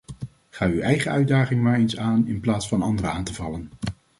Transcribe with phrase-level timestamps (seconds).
[0.49, 3.71] Ga uw eigen uitdagingen maar eens aan in plaats van anderen aan te vallen!